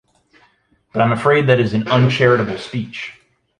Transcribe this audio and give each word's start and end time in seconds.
But 0.93 1.03
I’m 1.03 1.11
afraid 1.11 1.45
that 1.45 1.59
is 1.59 1.75
an 1.75 1.87
uncharitable 1.87 2.57
speech. 2.57 3.13